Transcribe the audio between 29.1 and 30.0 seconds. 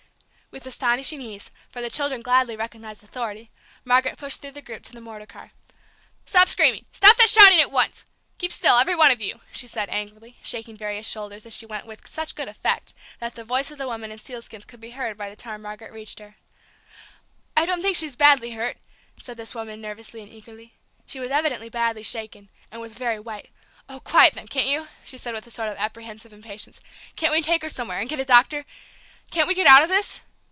Can't we get out of